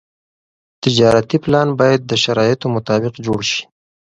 تجارتي 0.83 1.37
پلان 1.43 1.67
باید 1.79 2.01
د 2.05 2.11
شرایطو 2.23 2.67
مطابق 2.75 3.13
جوړ 3.25 3.39
شي. 3.51 3.63